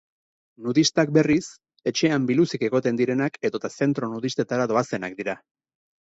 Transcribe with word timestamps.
Nudistak 0.67 1.09
berriz, 1.17 1.43
etxean 1.91 2.25
biluzik 2.31 2.65
egoten 2.67 2.97
direnak 3.01 3.37
edota 3.49 3.71
zentro 3.81 4.09
nudistetara 4.15 4.67
doazenak 4.73 5.15
dira. 5.21 5.37